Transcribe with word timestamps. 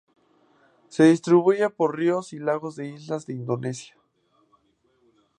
Se 0.87 1.03
distribuye 1.03 1.69
por 1.69 1.95
ríos 1.95 2.33
y 2.33 2.39
lagos 2.39 2.75
de 2.75 2.87
islas 2.87 3.27
de 3.27 3.33
Indonesia. 3.33 3.95